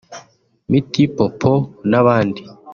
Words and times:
Mighty 0.69 1.03
Popo 1.15 1.51
n’abandi 1.89 2.41